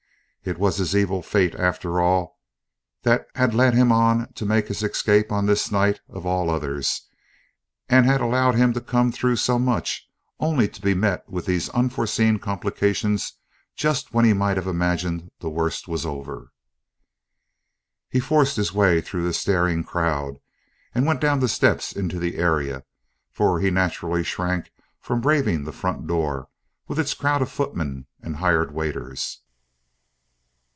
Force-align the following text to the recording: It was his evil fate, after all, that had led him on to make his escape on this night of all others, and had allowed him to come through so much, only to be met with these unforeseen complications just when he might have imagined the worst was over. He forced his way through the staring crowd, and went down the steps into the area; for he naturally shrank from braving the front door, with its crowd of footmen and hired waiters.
It 0.43 0.57
was 0.57 0.77
his 0.77 0.95
evil 0.95 1.21
fate, 1.21 1.53
after 1.53 2.01
all, 2.01 2.39
that 3.03 3.27
had 3.35 3.53
led 3.53 3.75
him 3.75 3.91
on 3.91 4.33
to 4.33 4.43
make 4.43 4.69
his 4.69 4.81
escape 4.81 5.31
on 5.31 5.45
this 5.45 5.71
night 5.71 6.01
of 6.09 6.25
all 6.25 6.49
others, 6.49 7.07
and 7.87 8.07
had 8.07 8.21
allowed 8.21 8.55
him 8.55 8.73
to 8.73 8.81
come 8.81 9.11
through 9.11 9.35
so 9.35 9.59
much, 9.59 10.09
only 10.39 10.67
to 10.67 10.81
be 10.81 10.95
met 10.95 11.29
with 11.29 11.45
these 11.45 11.69
unforeseen 11.69 12.39
complications 12.39 13.33
just 13.75 14.15
when 14.15 14.25
he 14.25 14.33
might 14.33 14.57
have 14.57 14.65
imagined 14.65 15.29
the 15.41 15.47
worst 15.51 15.87
was 15.87 16.07
over. 16.07 16.51
He 18.09 18.19
forced 18.19 18.55
his 18.55 18.73
way 18.73 18.99
through 18.99 19.23
the 19.25 19.33
staring 19.33 19.83
crowd, 19.83 20.37
and 20.95 21.05
went 21.05 21.21
down 21.21 21.39
the 21.39 21.47
steps 21.47 21.91
into 21.93 22.17
the 22.17 22.37
area; 22.37 22.83
for 23.31 23.59
he 23.59 23.69
naturally 23.69 24.23
shrank 24.23 24.71
from 24.99 25.21
braving 25.21 25.65
the 25.65 25.71
front 25.71 26.07
door, 26.07 26.47
with 26.87 26.97
its 26.97 27.13
crowd 27.13 27.43
of 27.43 27.51
footmen 27.51 28.07
and 28.23 28.37
hired 28.37 28.73
waiters. 28.73 29.41